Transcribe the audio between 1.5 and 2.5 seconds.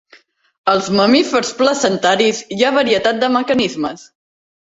placentaris